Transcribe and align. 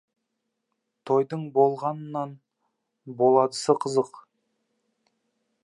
Тойдың 1.09 1.43
болғанынан, 1.57 2.33
боладысы 3.21 3.77
қызық. 3.85 4.11